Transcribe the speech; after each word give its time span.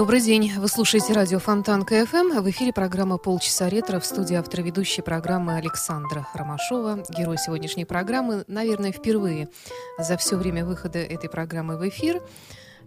Добрый 0.00 0.22
день. 0.22 0.50
Вы 0.56 0.66
слушаете 0.66 1.12
радио 1.12 1.38
Фонтанка 1.38 1.84
FM. 1.84 2.40
В 2.40 2.48
эфире 2.48 2.72
программа 2.72 3.18
«Полчаса 3.18 3.68
ретро» 3.68 4.00
в 4.00 4.06
студии 4.06 4.34
автора 4.34 4.62
ведущей 4.62 5.02
программы 5.02 5.56
Александра 5.56 6.26
Ромашова. 6.32 7.04
Герой 7.10 7.36
сегодняшней 7.36 7.84
программы, 7.84 8.44
наверное, 8.46 8.92
впервые 8.92 9.50
за 9.98 10.16
все 10.16 10.38
время 10.38 10.64
выхода 10.64 11.00
этой 11.00 11.28
программы 11.28 11.76
в 11.76 11.86
эфир. 11.86 12.22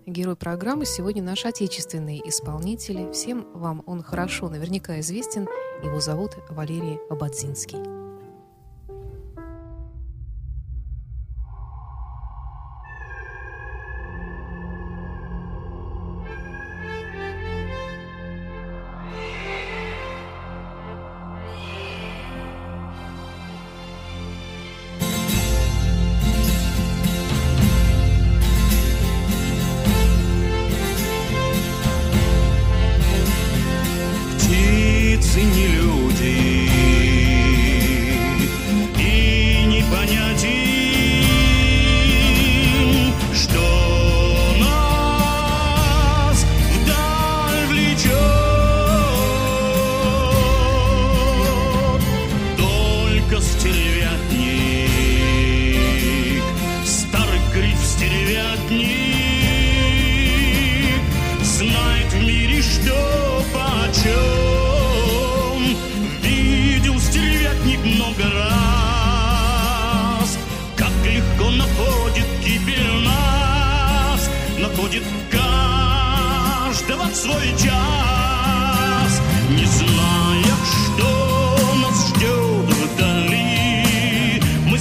Герой 0.07 0.35
программы 0.35 0.87
сегодня 0.87 1.21
наш 1.21 1.45
отечественный 1.45 2.19
исполнитель. 2.25 3.11
Всем 3.11 3.45
вам 3.53 3.83
он 3.85 4.01
хорошо 4.01 4.49
наверняка 4.49 4.99
известен. 4.99 5.47
Его 5.83 5.99
зовут 5.99 6.31
Валерий 6.49 6.97
Абадзинский. 7.11 8.02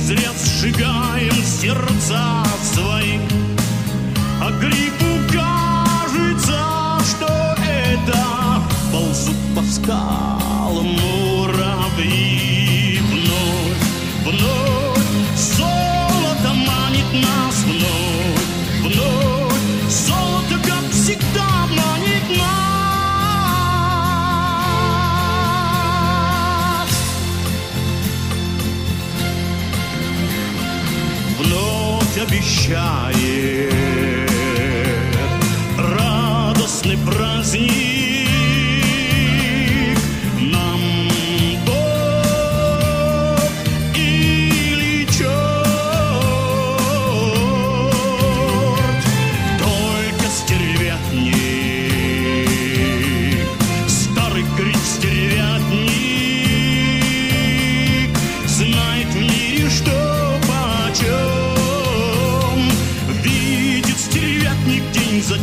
Зря 0.03 0.31
сжигаем 0.37 1.35
сердца 1.45 2.45
свои, 2.73 3.19
а 4.41 4.51
грибу 4.61 5.02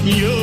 день 0.10 0.39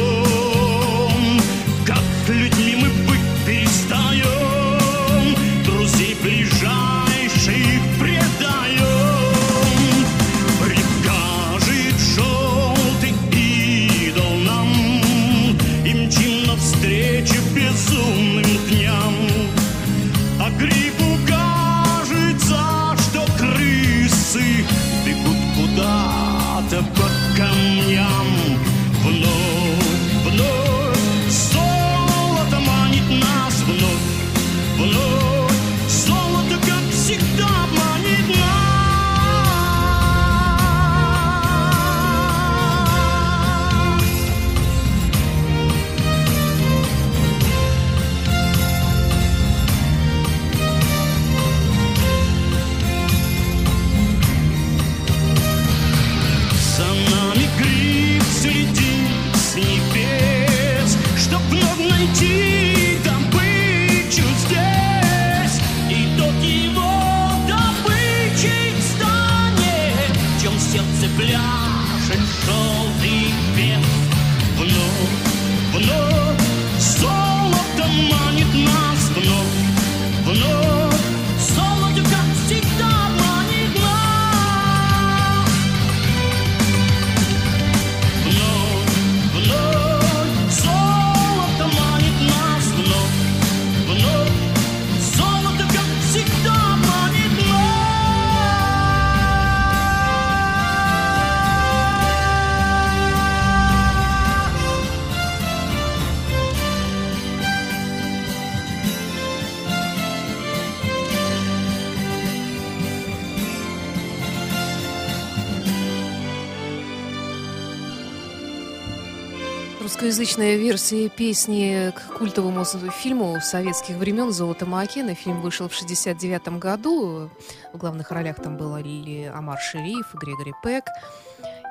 Русскоязычная 120.37 120.63
версия 120.63 121.09
песни 121.09 121.93
к 121.93 122.19
культовому 122.19 122.63
фильму 122.91 123.39
советских 123.41 123.97
времен 123.97 124.31
«Золото 124.33 124.67
Макена». 124.67 125.15
Фильм 125.15 125.41
вышел 125.41 125.67
в 125.67 125.73
1969 125.73 126.59
году. 126.59 127.31
В 127.73 127.79
главных 127.79 128.11
ролях 128.11 128.37
там 128.43 128.59
были 128.59 129.33
Амар 129.35 129.59
Шериф, 129.59 130.13
Грегори 130.13 130.53
Пек. 130.63 130.85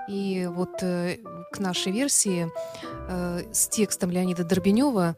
И 0.09 0.49
вот 0.51 0.81
э, 0.81 1.17
к 1.51 1.59
нашей 1.59 1.91
версии 1.91 2.49
э, 3.07 3.43
с 3.53 3.67
текстом 3.67 4.09
Леонида 4.09 4.43
Дорбенева 4.43 5.15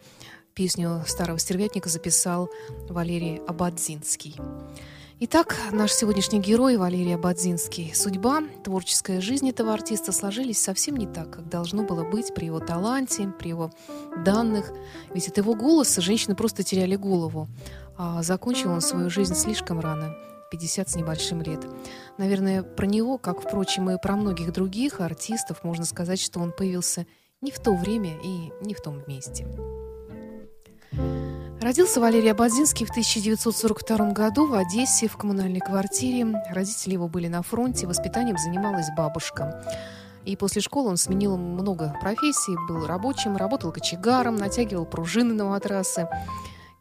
песню 0.54 1.06
«Старого 1.08 1.40
стервятника» 1.40 1.88
записал 1.88 2.50
Валерий 2.90 3.38
Абадзинский. 3.48 4.36
Итак, 5.20 5.58
наш 5.72 5.94
сегодняшний 5.94 6.40
герой 6.40 6.78
Валерий 6.78 7.16
Абадзинский. 7.16 7.92
Судьба, 7.96 8.44
творческая 8.64 9.20
жизнь 9.20 9.50
этого 9.50 9.74
артиста 9.74 10.12
сложились 10.12 10.62
совсем 10.62 10.96
не 10.96 11.08
так, 11.08 11.32
как 11.32 11.50
должно 11.50 11.82
было 11.82 12.04
быть 12.04 12.36
при 12.36 12.46
его 12.46 12.60
таланте, 12.60 13.28
при 13.40 13.50
его 13.50 13.72
данных. 14.24 14.72
Ведь 15.16 15.28
от 15.28 15.38
его 15.40 15.56
голоса 15.56 16.02
женщины 16.02 16.36
просто 16.36 16.62
теряли 16.62 16.96
голову. 16.96 17.48
А 17.98 18.22
закончил 18.22 18.70
он 18.70 18.82
свою 18.82 19.10
жизнь 19.10 19.34
слишком 19.34 19.80
рано, 19.80 20.16
50 20.52 20.88
с 20.88 20.96
небольшим 20.96 21.42
лет. 21.42 21.66
Наверное, 22.20 22.62
про 22.62 22.86
него, 22.86 23.18
как, 23.18 23.42
впрочем, 23.42 23.90
и 23.90 24.00
про 24.00 24.18
многих 24.18 24.54
других 24.54 25.02
артистов, 25.02 25.64
можно 25.64 25.86
сказать, 25.86 26.22
что 26.22 26.40
он 26.40 26.52
появился 26.52 27.08
не 27.42 27.50
в 27.50 27.58
то 27.58 27.74
время 27.74 28.20
и 28.24 28.52
не 28.62 28.76
в 28.76 28.82
том 28.82 29.02
месте. 29.08 29.48
Родился 31.62 32.00
Валерий 32.00 32.32
Абадзинский 32.32 32.86
в 32.86 32.92
1942 32.92 34.12
году 34.12 34.46
в 34.46 34.54
Одессе 34.54 35.08
в 35.08 35.18
коммунальной 35.18 35.60
квартире. 35.60 36.40
Родители 36.52 36.94
его 36.94 37.08
были 37.08 37.28
на 37.28 37.42
фронте, 37.42 37.88
воспитанием 37.88 38.38
занималась 38.38 38.88
бабушка. 38.96 39.64
И 40.24 40.36
после 40.36 40.62
школы 40.62 40.90
он 40.90 40.98
сменил 40.98 41.36
много 41.36 41.96
профессий, 42.00 42.56
был 42.68 42.86
рабочим, 42.86 43.38
работал 43.38 43.72
кочегаром, 43.72 44.36
натягивал 44.36 44.86
пружины 44.86 45.34
на 45.34 45.46
матрасы, 45.46 46.08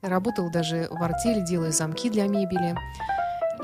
работал 0.02 0.50
даже 0.50 0.88
в 0.90 1.02
артели, 1.02 1.40
делая 1.40 1.72
замки 1.72 2.10
для 2.10 2.26
мебели. 2.28 2.76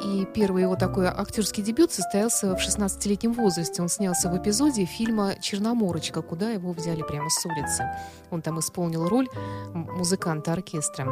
И 0.00 0.26
первый 0.34 0.62
его 0.62 0.74
такой 0.76 1.06
актерский 1.06 1.62
дебют 1.62 1.92
состоялся 1.92 2.56
в 2.56 2.58
16-летнем 2.58 3.32
возрасте. 3.32 3.82
Он 3.82 3.88
снялся 3.88 4.30
в 4.30 4.36
эпизоде 4.36 4.84
фильма 4.84 5.34
«Черноморочка», 5.40 6.22
куда 6.22 6.50
его 6.50 6.72
взяли 6.72 7.02
прямо 7.02 7.28
с 7.28 7.44
улицы. 7.44 7.84
Он 8.30 8.40
там 8.40 8.58
исполнил 8.58 9.08
роль 9.08 9.28
музыканта 9.74 10.52
оркестра. 10.54 11.06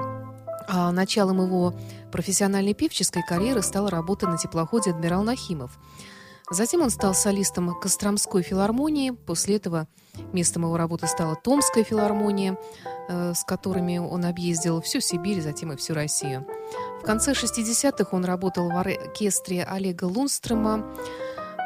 А 0.69 0.93
началом 0.93 1.43
его 1.43 1.75
профессиональной 2.12 2.75
певческой 2.75 3.23
карьеры 3.23 3.62
стала 3.62 3.91
работа 3.91 4.27
на 4.27 4.38
теплоходе 4.38 4.91
«Адмирал 4.91 5.23
Нахимов». 5.25 5.79
Затем 6.50 6.82
он 6.82 6.91
стал 6.91 7.14
солистом 7.14 7.73
Костромской 7.79 8.43
филармонии. 8.43 9.11
После 9.11 9.56
этого 9.56 9.87
местом 10.32 10.64
его 10.64 10.76
работы 10.76 11.06
стала 11.06 11.37
Томская 11.37 11.85
филармония, 11.85 12.58
э, 13.08 13.35
с 13.35 13.44
которыми 13.44 13.99
он 13.99 14.25
объездил 14.25 14.81
всю 14.81 14.99
Сибирь, 14.99 15.41
затем 15.41 15.73
и 15.73 15.76
всю 15.76 15.94
Россию. 15.94 16.44
В 17.00 17.05
конце 17.05 17.32
60-х 17.32 18.08
он 18.11 18.25
работал 18.25 18.69
в 18.69 18.76
оркестре 18.76 19.62
Олега 19.62 20.05
Лунстрема. 20.05 20.93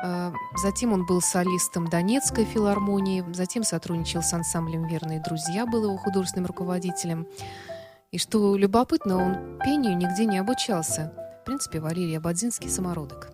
Э, 0.04 0.32
затем 0.62 0.92
он 0.92 1.06
был 1.06 1.22
солистом 1.22 1.88
Донецкой 1.88 2.44
филармонии, 2.44 3.24
затем 3.32 3.64
сотрудничал 3.64 4.22
с 4.22 4.34
ансамблем 4.34 4.86
«Верные 4.86 5.22
друзья», 5.22 5.64
был 5.64 5.84
его 5.84 5.96
художественным 5.96 6.46
руководителем. 6.46 7.26
И 8.12 8.18
что 8.18 8.54
любопытно, 8.54 9.16
он 9.16 9.58
пению 9.64 9.96
нигде 9.96 10.26
не 10.26 10.36
обучался. 10.36 11.14
В 11.40 11.46
принципе, 11.46 11.80
Валерий 11.80 12.18
Абадзинский 12.18 12.68
самородок. 12.68 13.33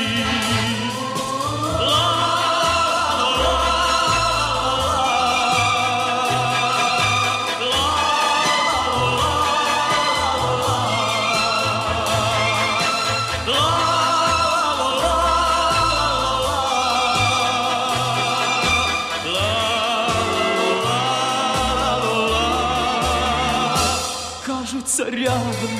Кажется, 25.01 25.17
рядом 25.17 25.71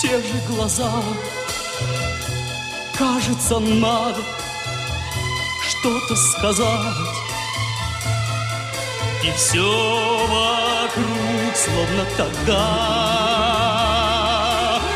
те 0.00 0.08
же 0.18 0.38
глаза. 0.48 0.92
Кажется, 2.98 3.58
надо 3.58 4.22
что-то 5.66 6.16
сказать. 6.16 6.68
И 9.24 9.30
все 9.32 9.62
вокруг 10.28 11.56
словно 11.56 12.04
тогда. 12.16 12.62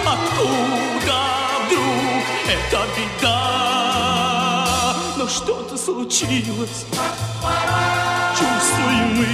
Откуда 0.07 1.19
вдруг 1.67 2.25
эта 2.47 2.81
беда? 2.97 3.37
Но 5.17 5.29
что-то 5.29 5.77
случилось, 5.79 6.85
чувствуем 8.39 9.09
мы, 9.17 9.27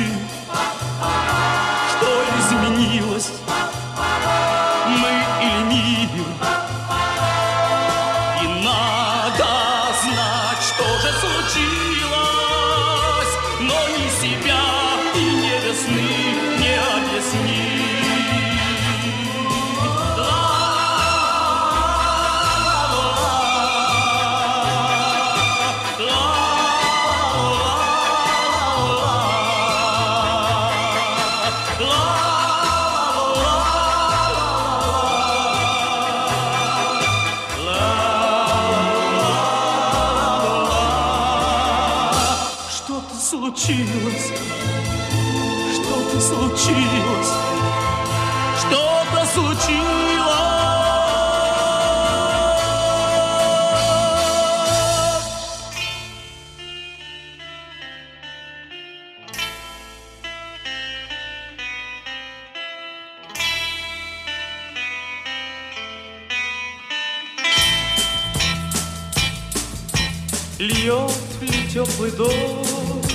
Льет 70.59 71.13
ли 71.43 71.69
теплый 71.71 72.11
дождь, 72.13 73.13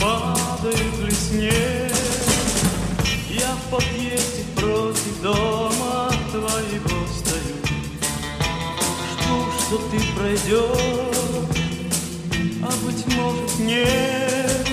падает 0.00 0.98
ли 1.04 1.10
снег? 1.10 1.92
Я 3.28 3.54
в 3.54 3.70
подъезде 3.70 4.44
против 4.56 5.20
дома 5.22 6.10
твоего 6.30 7.06
стою. 7.14 7.56
Жду, 9.12 9.36
что 9.60 9.76
ты 9.90 9.98
пройдешь, 10.16 10.70
а 12.62 12.72
быть 12.86 13.06
может 13.16 13.58
нет. 13.58 14.66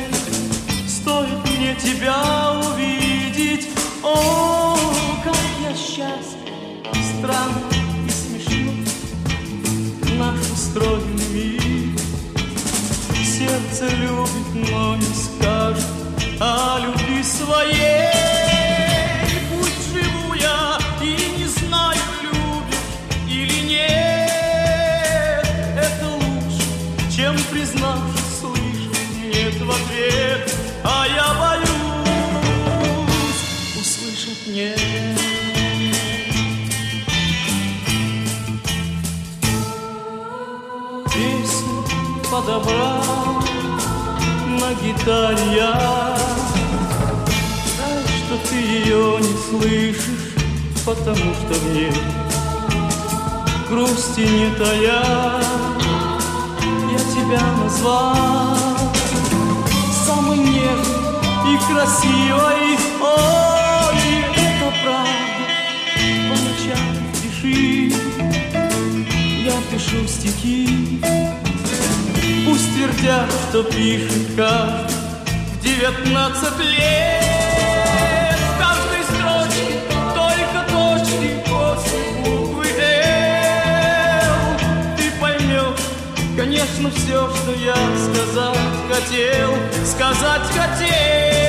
Стоит 0.87 1.43
мне 1.49 1.75
тебя 1.75 2.53
увидеть, 2.63 3.67
о, 4.03 4.77
как 5.21 5.35
я 5.61 5.75
счастлив, 5.75 6.47
странно 7.17 7.67
и 8.07 8.09
смешно 8.09 8.71
Наш 10.17 10.39
устроенный 10.51 11.08
мир 11.08 11.08
сердце 13.79 13.95
любит, 13.95 14.69
но 14.71 14.95
не 14.95 15.13
скажет 15.13 15.85
о 16.39 16.79
любви 16.79 17.23
своей. 17.23 18.11
Пусть 19.49 19.93
живу 19.93 20.33
я 20.33 20.77
и 21.01 21.37
не 21.37 21.45
знаю, 21.45 21.99
любишь 22.21 22.75
или 23.27 23.59
нет. 23.67 25.45
Это 25.77 26.07
лучше, 26.07 26.63
чем 27.15 27.35
признавшись, 27.51 28.39
слышу 28.39 28.91
нет 29.23 29.61
в 29.61 29.69
ответ, 29.69 30.55
а 30.83 31.05
я 31.07 31.33
боюсь 31.39 31.67
услышать 33.79 34.47
нет. 34.47 34.79
Подобрал 42.31 43.48
на 44.59 44.73
гитаре 44.73 45.55
я. 45.55 46.17
Жаль, 47.77 48.07
что 48.17 48.49
ты 48.49 48.55
ее 48.55 49.19
не 49.19 49.35
слышишь, 49.49 50.33
потому 50.85 51.33
что 51.33 51.53
в 51.53 51.73
ней 51.73 51.93
грусти 53.69 54.21
не 54.21 54.55
тая 54.55 55.03
Я 56.91 56.99
тебя 57.13 57.41
назвал 57.63 58.57
самой 60.05 60.37
нежной 60.37 61.53
и 61.53 61.57
красивой. 61.71 62.77
Ой, 63.01 63.97
это 64.35 64.73
правда, 64.83 65.43
по 66.27 66.35
ночам 66.45 66.85
пиши 67.21 67.93
Я 69.45 69.53
пишу 69.71 70.07
стихи 70.07 70.99
Пусть 72.49 72.73
твердят, 72.73 73.29
что 73.49 73.63
пишет 73.63 74.35
каждый 74.35 74.95
в 75.53 75.61
девятнадцать 75.61 76.57
лет. 76.57 77.23
В 78.41 78.59
каждой 78.59 79.03
только 80.15 80.59
точки 80.71 81.29
после. 81.45 81.99
Ты 84.97 85.05
поймешь, 85.21 85.85
конечно, 86.35 86.89
все, 86.89 87.29
что 87.35 87.51
я 87.51 87.75
сказать 87.95 88.57
хотел, 88.89 89.51
сказать 89.85 90.47
хотел, 90.47 91.48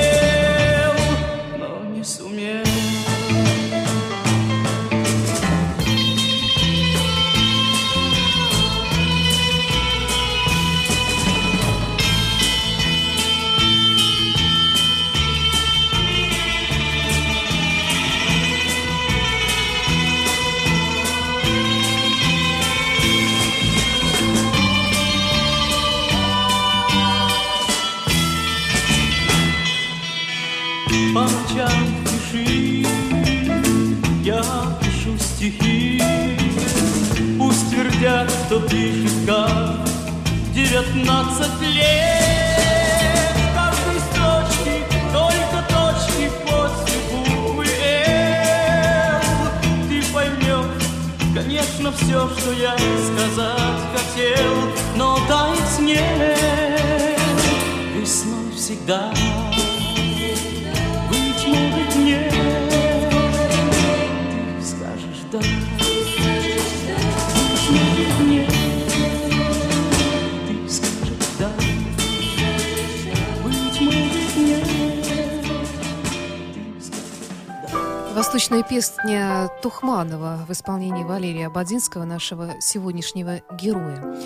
Восточная 78.32 78.62
песня 78.62 79.49
Тухманова 79.60 80.46
в 80.46 80.52
исполнении 80.52 81.02
Валерия 81.02 81.49
Абадинского, 81.49 82.04
нашего 82.04 82.60
сегодняшнего 82.60 83.40
героя. 83.60 84.16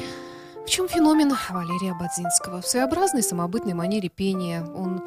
В 0.67 0.69
чем 0.69 0.89
феномен 0.89 1.35
Валерия 1.49 1.93
Абадзинского? 1.93 2.61
В 2.61 2.67
своеобразной 2.67 3.23
самобытной 3.23 3.73
манере 3.73 4.11
пения. 4.11 4.63
Он 4.63 5.03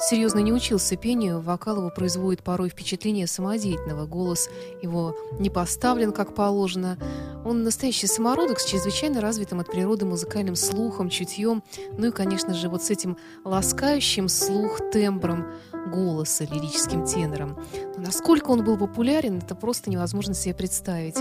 серьезно 0.00 0.38
не 0.40 0.52
учился 0.52 0.96
пению, 0.96 1.40
вокал 1.40 1.78
его 1.78 1.90
производит 1.90 2.42
порой 2.42 2.68
впечатление 2.68 3.26
самодеятельного, 3.26 4.06
голос 4.06 4.48
его 4.82 5.14
не 5.38 5.50
поставлен 5.50 6.12
как 6.12 6.34
положено. 6.34 6.98
Он 7.44 7.62
настоящий 7.62 8.06
самородок 8.06 8.60
с 8.60 8.64
чрезвычайно 8.64 9.20
развитым 9.20 9.60
от 9.60 9.70
природы 9.70 10.06
музыкальным 10.06 10.56
слухом, 10.56 11.08
чутьем, 11.08 11.62
ну 11.96 12.08
и, 12.08 12.10
конечно 12.10 12.54
же, 12.54 12.68
вот 12.68 12.82
с 12.82 12.90
этим 12.90 13.16
ласкающим 13.44 14.28
слух 14.28 14.80
тембром 14.92 15.46
голоса, 15.86 16.44
лирическим 16.44 17.04
тенором. 17.04 17.58
Но 17.96 18.04
насколько 18.04 18.50
он 18.50 18.64
был 18.64 18.76
популярен, 18.76 19.38
это 19.38 19.54
просто 19.54 19.90
невозможно 19.90 20.34
себе 20.34 20.54
представить. 20.54 21.16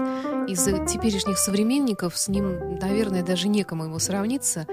Из 0.47 0.63
теперешних 0.63 1.37
современников 1.37 2.17
с 2.17 2.27
ним, 2.27 2.77
наверное, 2.79 3.23
даже 3.23 3.47
некому 3.47 3.85
его 3.85 3.99
сравниться. 3.99 4.67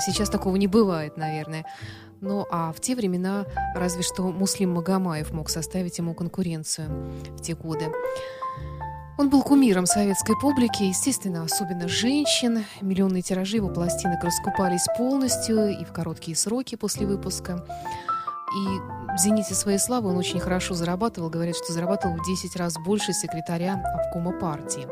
Сейчас 0.00 0.28
такого 0.28 0.56
не 0.56 0.66
бывает, 0.66 1.16
наверное. 1.16 1.64
Ну 2.20 2.46
а 2.50 2.72
в 2.72 2.80
те 2.80 2.96
времена 2.96 3.46
разве 3.74 4.02
что 4.02 4.24
Муслим 4.24 4.72
Магомаев 4.74 5.32
мог 5.32 5.50
составить 5.50 5.98
ему 5.98 6.14
конкуренцию 6.14 6.88
в 7.36 7.40
те 7.40 7.54
годы. 7.54 7.92
Он 9.18 9.30
был 9.30 9.42
кумиром 9.42 9.84
советской 9.86 10.36
публики, 10.40 10.84
естественно, 10.84 11.42
особенно 11.42 11.88
женщин. 11.88 12.64
Миллионные 12.80 13.22
тиражи 13.22 13.56
его 13.56 13.68
пластинок 13.68 14.22
раскупались 14.22 14.86
полностью 14.96 15.70
и 15.70 15.84
в 15.84 15.92
короткие 15.92 16.36
сроки 16.36 16.76
после 16.76 17.04
выпуска. 17.04 17.64
И 18.54 18.66
в 19.12 19.18
«Зените 19.18 19.54
своей 19.54 19.78
славы» 19.78 20.10
он 20.10 20.16
очень 20.16 20.38
хорошо 20.38 20.74
зарабатывал. 20.74 21.30
Говорят, 21.30 21.56
что 21.56 21.72
зарабатывал 21.72 22.16
в 22.16 22.24
10 22.24 22.54
раз 22.56 22.74
больше 22.84 23.12
секретаря 23.12 23.82
обкома 24.06 24.32
партии. 24.32 24.86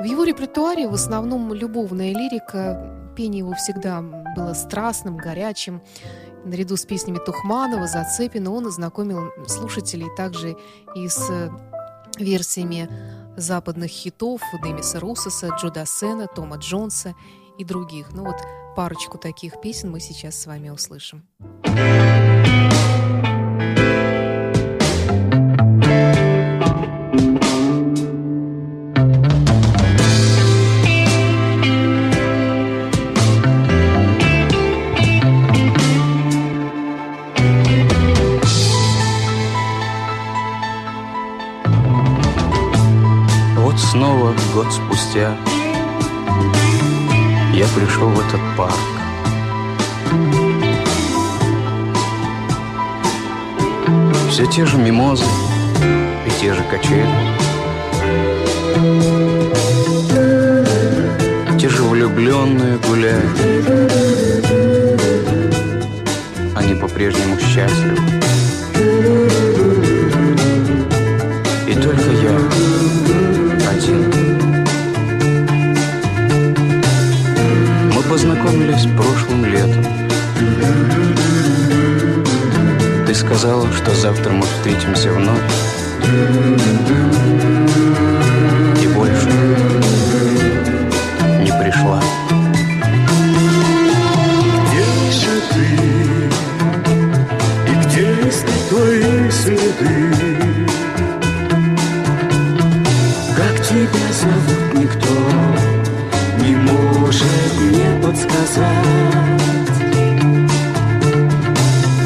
В 0.00 0.04
его 0.04 0.24
репертуаре 0.24 0.88
в 0.88 0.94
основном 0.94 1.52
любовная 1.52 2.12
лирика. 2.14 2.95
Пение 3.16 3.38
его 3.38 3.54
всегда 3.54 4.02
было 4.36 4.52
страстным, 4.52 5.16
горячим. 5.16 5.80
Наряду 6.44 6.76
с 6.76 6.84
песнями 6.84 7.18
Тухманова, 7.18 7.86
Зацепина 7.86 8.52
он 8.52 8.66
ознакомил 8.66 9.32
слушателей 9.48 10.06
также 10.16 10.56
и 10.94 11.08
с 11.08 11.50
версиями 12.18 12.88
западных 13.36 13.90
хитов 13.90 14.42
Демиса 14.62 15.00
Руссоса, 15.00 15.48
Джо 15.58 15.70
Дассена, 15.70 16.26
Тома 16.26 16.56
Джонса 16.56 17.14
и 17.58 17.64
других. 17.64 18.12
Ну 18.12 18.24
вот 18.24 18.36
парочку 18.76 19.18
таких 19.18 19.60
песен 19.60 19.90
мы 19.90 20.00
сейчас 20.00 20.38
с 20.40 20.46
вами 20.46 20.68
услышим. 20.68 21.26
Вот 21.64 21.72
снова 23.82 24.05
год 44.56 44.72
спустя 44.72 45.36
я 47.52 47.66
пришел 47.76 48.08
в 48.08 48.18
этот 48.18 48.40
парк. 48.56 48.74
Все 54.30 54.46
те 54.46 54.64
же 54.64 54.78
мимозы 54.78 55.26
и 56.26 56.40
те 56.40 56.54
же 56.54 56.62
качели. 56.70 57.06
Те 61.60 61.68
же 61.68 61.82
влюбленные 61.82 62.78
гуляют. 62.78 63.38
Они 66.54 66.74
по-прежнему 66.76 67.38
счастливы. 67.38 68.35
Познакомились 78.26 78.86
прошлым 78.96 79.44
летом. 79.44 79.84
Ты 83.06 83.14
сказала, 83.14 83.70
что 83.72 83.94
завтра 83.94 84.32
мы 84.32 84.42
встретимся 84.42 85.12
вновь. 85.12 85.42
Мне 108.36 108.46
подсказать. 108.46 108.86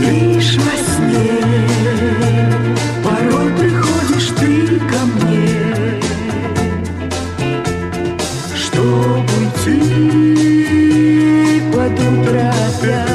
Лишь 0.01 0.57
во 0.57 0.77
сне 0.77 1.31
порой 3.05 3.51
приходишь 3.55 4.31
ты 4.39 4.79
ко 4.81 5.01
мне, 5.25 6.01
Чтоб 8.55 9.25
уйти 9.39 9.81
под 11.73 11.93
утро 12.01 12.43
опять. 12.69 13.11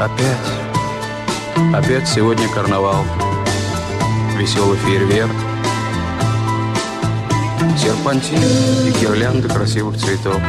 Опять. 0.00 0.48
Опять 1.74 2.08
сегодня 2.08 2.48
карнавал. 2.48 3.04
Веселый 4.36 4.78
фейерверк. 4.78 5.53
Серпантин 7.84 8.40
и 8.86 8.90
гирлянды 8.98 9.46
красивых 9.46 9.98
цветов. 9.98 10.40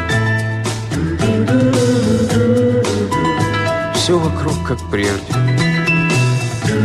Все 3.94 4.18
вокруг 4.18 4.66
как 4.66 4.80
прежде. 4.90 5.34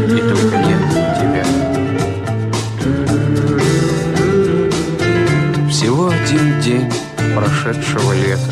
И 0.09 0.21
только 0.29 0.57
нет 0.59 0.83
тебя. 1.21 1.45
Всего 5.69 6.09
один 6.09 6.61
день 6.61 6.93
прошедшего 7.33 8.13
лета. 8.13 8.51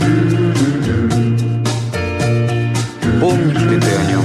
Помнишь 3.20 3.62
ли 3.62 3.80
ты 3.80 3.90
о 3.90 4.04
нем? 4.04 4.24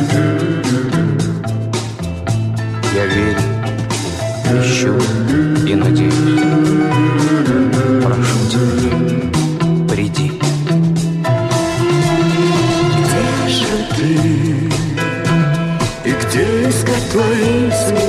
Я 2.94 3.06
верю, 3.08 3.42
ищу 4.62 4.96
и 5.68 5.74
надеюсь. 5.74 6.33
Please. 17.44 18.03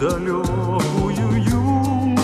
Далекую 0.00 1.44
юность. 1.44 2.16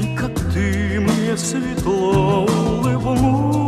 И 0.00 0.16
как 0.16 0.34
ты 0.52 0.98
мне 1.00 1.36
светло 1.36 2.44
улыбнулась 2.44 3.60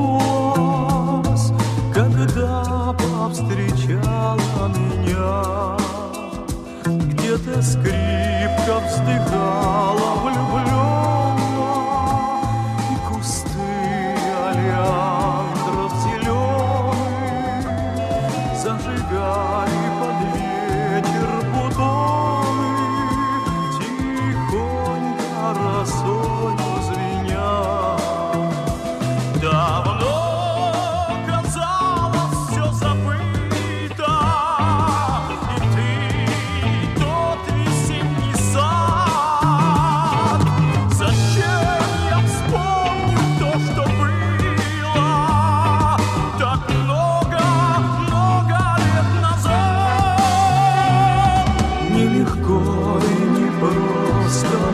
Когда 1.95 2.93
повстречала 2.99 4.69
меня. 4.75 5.77
Где-то 6.85 7.63
скрипка 7.63 8.81
вздыхала 8.89 10.22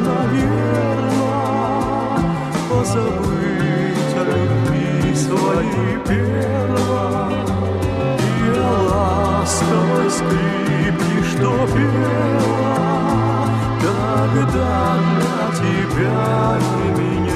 наверное 0.09 1.09
Позабыть 2.71 4.15
о 4.17 4.25
любви 4.25 5.15
своей 5.15 5.95
И 8.19 8.49
о 8.57 8.61
ласковой 8.91 10.09
Тогда 13.81 14.73
для 15.17 15.43
тебя 15.59 16.21
и 16.59 17.01
меня 17.01 17.28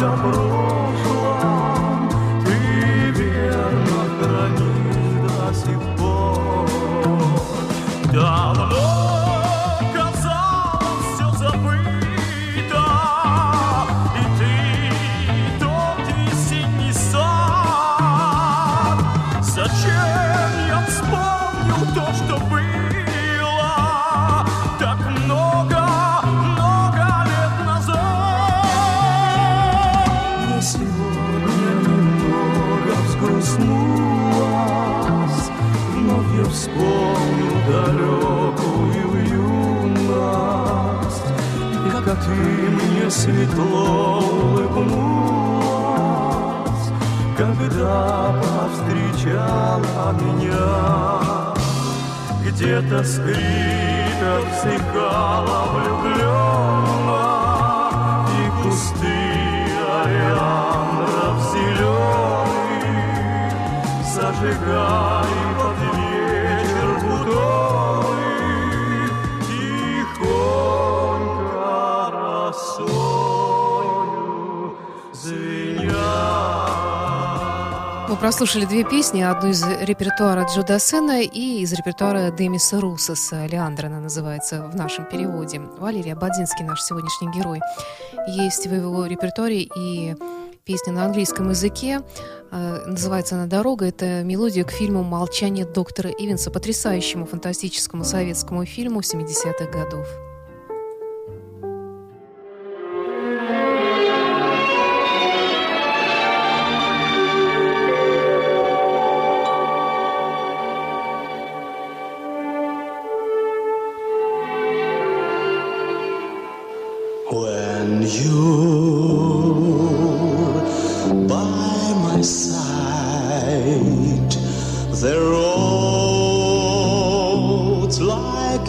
stumble. 0.00 0.49
Зажигали 64.40 65.40
под 65.58 65.76
вечер 65.96 66.88
бутоны 67.02 68.24
Тихонько 70.16 70.80
росою 72.10 73.28
звеня 75.12 75.92
Мы 78.08 78.16
прослушали 78.16 78.64
две 78.64 78.82
песни, 78.84 79.20
одну 79.20 79.50
из 79.50 79.62
репертуара 79.62 80.46
Джо 80.46 80.62
Дассена 80.62 81.20
и 81.20 81.60
из 81.60 81.74
репертуара 81.74 82.30
Демиса 82.30 82.80
Русоса. 82.80 83.44
Леандра 83.44 83.88
она 83.88 84.00
называется 84.00 84.62
в 84.62 84.74
нашем 84.74 85.04
переводе. 85.04 85.60
Валерий 85.76 86.14
Абадинский, 86.14 86.64
наш 86.64 86.80
сегодняшний 86.82 87.30
герой. 87.30 87.60
Есть 88.26 88.66
в 88.66 88.74
его 88.74 89.04
репертуаре 89.04 89.68
и 89.76 90.16
песня 90.64 90.92
на 90.92 91.04
английском 91.04 91.50
языке. 91.50 92.00
Э, 92.50 92.84
Называется 92.86 93.34
она 93.36 93.46
«Дорога». 93.46 93.86
Это 93.86 94.22
мелодия 94.22 94.64
к 94.64 94.70
фильму 94.70 95.02
«Молчание 95.02 95.66
доктора 95.66 96.10
Ивенса», 96.10 96.50
потрясающему 96.50 97.26
фантастическому 97.26 98.04
советскому 98.04 98.64
фильму 98.64 99.00
70-х 99.00 99.66
годов. 99.70 100.29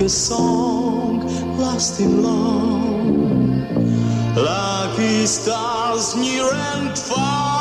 Like 0.02 0.08
a 0.08 0.10
song 0.10 1.20
lasting 1.60 2.24
long. 2.24 3.68
Lucky 4.36 5.28
stars 5.28 6.16
near 6.16 6.50
and 6.52 6.98
far 6.98 7.61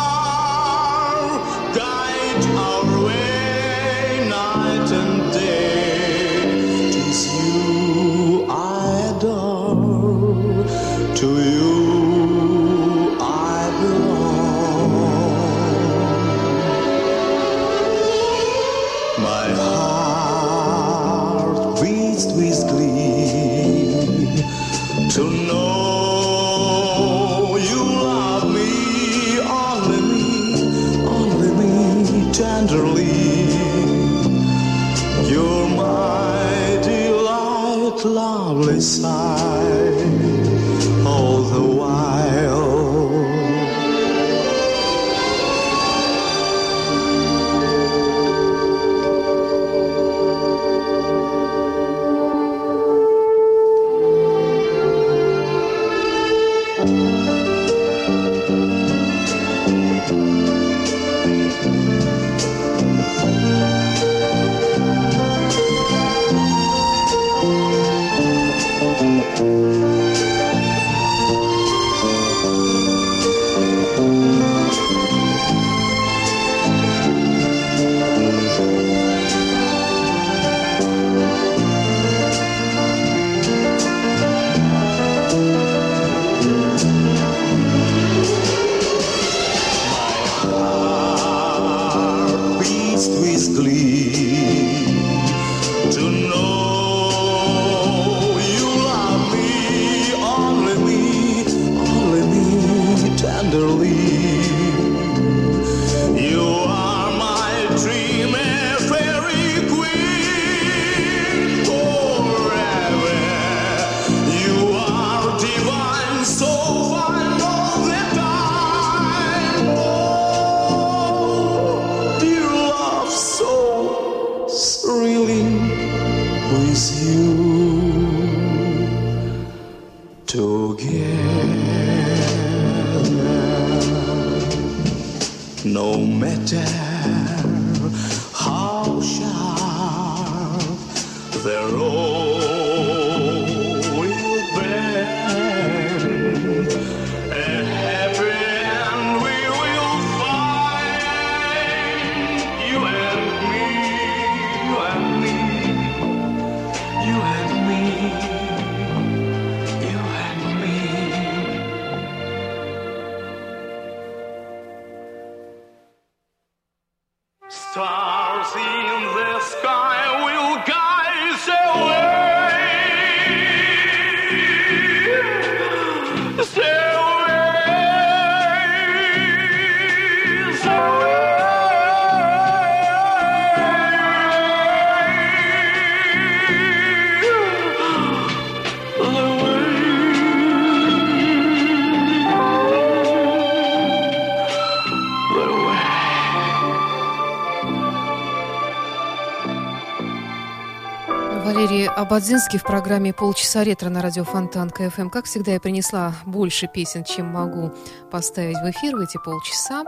Валерий 201.71 201.87
Абадзинский 201.87 202.59
в 202.59 202.65
программе 202.65 203.13
«Полчаса 203.13 203.63
ретро» 203.63 203.91
на 203.91 204.03
радио 204.03 204.25
Фонтан 204.25 204.71
КФМ. 204.71 205.09
Как 205.09 205.27
всегда, 205.27 205.53
я 205.53 205.61
принесла 205.61 206.17
больше 206.27 206.67
песен, 206.67 207.05
чем 207.05 207.27
могу 207.27 207.71
поставить 208.11 208.57
в 208.57 208.69
эфир 208.73 208.97
в 208.97 208.99
эти 208.99 209.19
полчаса. 209.25 209.85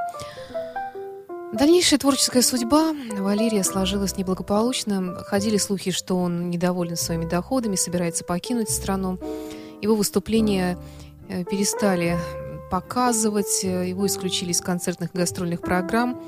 Дальнейшая 1.52 1.98
творческая 1.98 2.42
судьба 2.42 2.92
Валерия 3.18 3.64
сложилась 3.64 4.16
неблагополучно. 4.16 5.24
Ходили 5.24 5.56
слухи, 5.56 5.90
что 5.90 6.18
он 6.18 6.50
недоволен 6.50 6.94
своими 6.94 7.24
доходами, 7.24 7.74
собирается 7.74 8.22
покинуть 8.22 8.70
страну. 8.70 9.18
Его 9.80 9.96
выступления 9.96 10.78
э, 11.28 11.42
перестали 11.42 12.16
показывать, 12.70 13.64
э, 13.64 13.88
его 13.88 14.06
исключили 14.06 14.52
из 14.52 14.60
концертных 14.60 15.10
гастрольных 15.12 15.60
программ. 15.60 16.22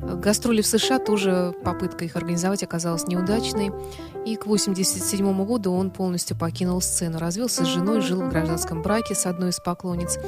Гастроли 0.00 0.62
в 0.62 0.66
США 0.66 0.98
тоже 0.98 1.54
попытка 1.64 2.04
их 2.04 2.16
организовать 2.16 2.62
оказалась 2.62 3.06
неудачной. 3.06 3.72
И 4.24 4.36
к 4.36 4.42
1987 4.42 5.44
году 5.44 5.72
он 5.72 5.90
полностью 5.90 6.36
покинул 6.36 6.80
сцену. 6.80 7.18
Развелся 7.18 7.64
с 7.64 7.68
женой, 7.68 8.00
жил 8.00 8.22
в 8.22 8.28
гражданском 8.28 8.82
браке 8.82 9.14
с 9.14 9.26
одной 9.26 9.50
из 9.50 9.60
поклонниц. 9.60 10.18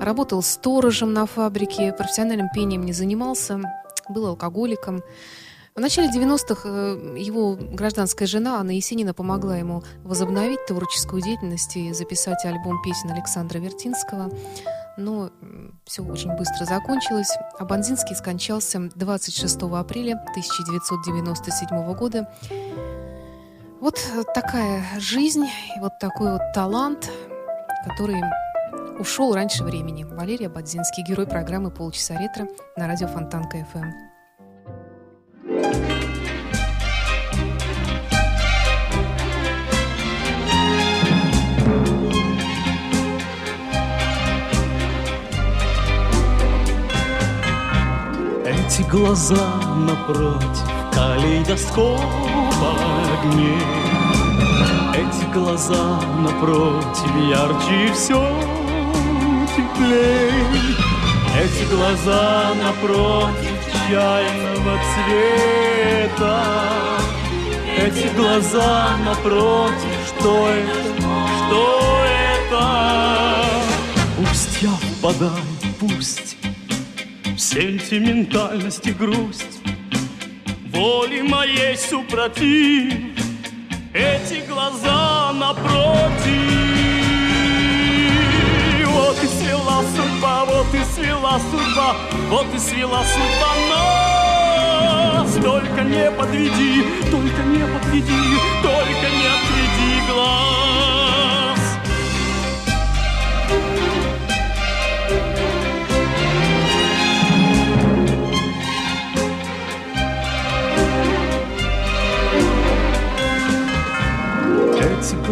Работал 0.00 0.42
сторожем 0.42 1.12
на 1.12 1.26
фабрике, 1.26 1.92
профессиональным 1.92 2.48
пением 2.54 2.84
не 2.84 2.92
занимался, 2.92 3.60
был 4.08 4.26
алкоголиком. 4.26 5.02
В 5.74 5.80
начале 5.80 6.08
90-х 6.08 6.68
э, 6.68 7.16
его 7.18 7.56
гражданская 7.56 8.28
жена 8.28 8.60
Анна 8.60 8.70
Есенина 8.70 9.12
помогла 9.12 9.56
ему 9.56 9.82
возобновить 10.04 10.64
творческую 10.66 11.20
деятельность 11.20 11.76
и 11.76 11.92
записать 11.92 12.44
альбом 12.44 12.80
песен 12.84 13.10
Александра 13.10 13.58
Вертинского. 13.58 14.30
Но 14.96 15.30
все 15.84 16.02
очень 16.02 16.32
быстро 16.36 16.64
закончилось. 16.64 17.30
А 17.58 17.64
Бандинский 17.64 18.14
скончался 18.14 18.90
26 18.94 19.62
апреля 19.62 20.14
1997 20.30 21.94
года. 21.94 22.30
Вот 23.80 23.98
такая 24.34 24.82
жизнь, 24.98 25.46
и 25.76 25.80
вот 25.80 25.98
такой 26.00 26.32
вот 26.32 26.42
талант, 26.54 27.10
который 27.84 28.22
ушел 28.98 29.34
раньше 29.34 29.64
времени. 29.64 30.04
Валерий 30.04 30.46
Абадзинский, 30.46 31.02
герой 31.02 31.26
программы 31.26 31.70
«Полчаса 31.70 32.14
ретро» 32.16 32.46
на 32.76 32.86
радио 32.86 33.08
Фонтан 33.08 33.44
Эти 48.66 48.82
глаза 48.82 49.60
напротив 49.76 50.64
калейдоскопа 50.92 52.72
огней. 53.12 53.60
Эти 54.94 55.30
глаза 55.32 56.00
напротив 56.18 57.10
ярче 57.28 57.92
все 57.92 58.22
теплей. 59.54 60.32
Эти 61.38 61.64
глаза 61.74 62.54
напротив 62.54 63.52
чайного 63.86 64.78
цвета. 64.94 66.42
Эти 67.76 68.08
глаза 68.16 68.96
напротив, 69.04 69.98
что 70.06 70.48
это, 70.48 70.92
что 71.36 72.04
это? 72.50 72.64
Пусть 74.16 74.62
я 74.62 74.70
впадаю, 74.70 75.32
пусть 75.78 76.33
сентиментальность 77.54 78.84
и 78.86 78.92
грусть 78.92 79.60
Воли 80.72 81.20
моей 81.22 81.76
супротив 81.76 82.92
Эти 83.94 84.44
глаза 84.48 85.32
напротив 85.32 86.34
Вот 88.88 89.16
и 89.22 89.26
свела 89.26 89.82
судьба, 89.94 90.44
вот 90.46 90.74
и 90.74 90.84
свела 90.94 91.38
судьба 91.38 91.96
Вот 92.28 92.46
и 92.52 92.58
свела 92.58 93.04
судьба 93.04 93.54
нас. 93.70 95.34
Только 95.34 95.82
не 95.82 96.10
подведи, 96.10 96.84
только 97.10 97.42
не 97.44 97.64
подведи, 97.66 98.38
только 98.62 99.06
не 99.18 99.26
отведи 99.36 100.12
глаз. 100.12 101.03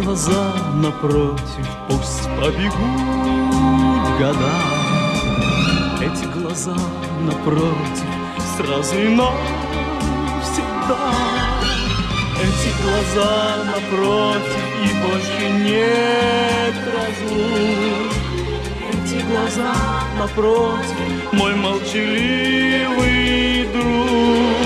Глаза 0.01 0.53
напротив 0.75 1.67
пусть 1.87 2.27
побегут 2.39 4.03
года. 4.19 4.55
Эти 6.01 6.25
глаза 6.37 6.75
напротив 7.21 8.09
сразу 8.57 8.95
и 8.99 9.07
навсегда. 9.09 11.11
Эти 12.41 12.69
глаза 12.81 13.33
напротив 13.65 14.63
и 14.83 14.85
больше 15.01 15.45
нет 15.63 16.75
разлук. 16.93 18.11
Эти 18.89 19.17
глаза 19.25 19.73
напротив, 20.19 20.99
мой 21.33 21.53
молчаливый 21.55 23.67
друг. 23.73 24.62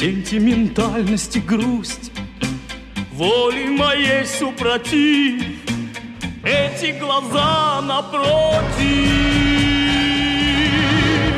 Сентиментальность 0.00 1.36
и 1.36 1.40
грусть, 1.40 2.10
Воли 3.12 3.66
моей 3.66 4.24
супротив, 4.24 5.44
эти 6.42 6.98
глаза 6.98 7.82
напротив. 7.82 8.62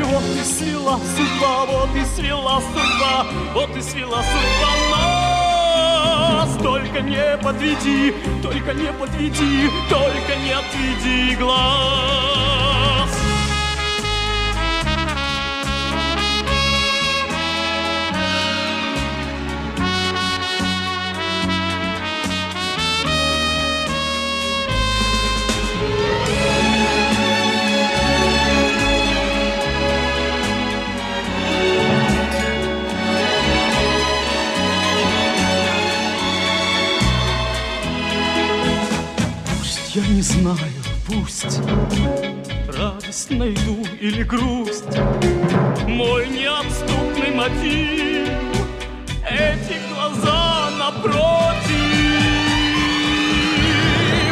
Вот 0.05 0.23
и 0.23 0.43
свела 0.45 0.97
судьба, 0.97 1.65
вот 1.65 1.89
и 1.93 2.05
свела 2.15 2.61
судьба, 2.61 3.25
вот 3.53 3.75
и 3.75 3.81
свела 3.81 4.23
судьба 4.23 4.71
нас. 4.95 6.57
Только 6.63 7.01
не 7.01 7.37
подведи, 7.43 8.13
только 8.41 8.73
не 8.73 8.93
подведи, 8.93 9.69
только 9.89 10.35
не 10.41 10.53
отведи 10.53 11.35
глаз. 11.35 12.72
Радость 43.23 43.29
найду 43.31 43.85
или 43.99 44.23
грусть, 44.23 44.97
мой 45.87 46.27
неотступный 46.27 47.31
мотив, 47.31 48.29
эти 49.29 49.79
глаза 49.93 50.69
напротив. 50.77 51.13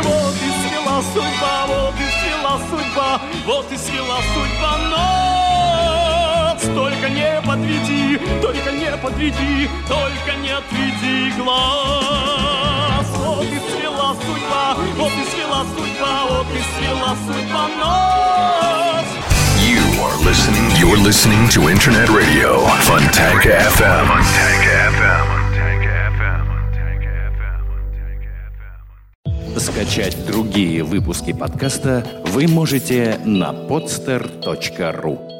Вот 0.04 0.36
и 0.36 0.52
свела 0.68 1.02
судьба, 1.14 1.66
вот 1.68 1.96
и 1.96 2.10
свела 2.20 2.60
судьба, 2.70 3.22
вот 3.46 3.72
и 3.72 3.78
свела 3.78 4.20
судьба 4.34 4.78
нас. 4.92 6.62
Только 6.64 7.10
не 7.10 7.42
подведи, 7.46 8.20
только 8.42 8.72
не 8.72 8.98
подведи, 8.98 9.70
только 9.88 10.38
не 10.42 10.52
отведи 10.52 11.34
глаз. 11.38 13.08
Вот 13.18 13.44
и 13.44 13.60
свела 13.72 14.16
судьба, 14.16 14.76
вот 14.98 15.12
и 15.12 15.26
свела 15.32 15.41
судьба, 15.76 16.26
вот 16.30 16.48
и 16.56 16.62
свела 16.74 17.16
судьба 17.26 17.64
нас. 17.78 19.06
You 19.60 19.84
are 20.06 20.18
listening. 20.26 20.68
You're 20.80 20.98
listening 20.98 21.48
to 21.50 21.70
Internet 21.70 22.10
Radio 22.10 22.66
Funtank 22.88 23.46
FM. 23.46 24.06
Funtank 24.08 24.64
FM. 24.98 25.42
Скачать 29.58 30.26
другие 30.26 30.84
выпуски 30.84 31.34
подкаста 31.34 32.04
вы 32.26 32.48
можете 32.48 33.20
на 33.26 33.52
podster.ru 33.52 35.31